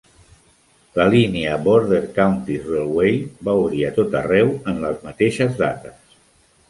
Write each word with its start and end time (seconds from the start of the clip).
La 0.99 1.05
línia 1.15 1.57
Border 1.67 1.99
Counties 2.15 2.65
Railway 2.71 3.21
va 3.49 3.55
obrir 3.65 3.85
a 3.91 3.95
tot 4.01 4.19
arreu 4.23 4.51
en 4.73 4.81
les 4.87 5.07
mateixes 5.11 5.59
dates. 5.65 6.19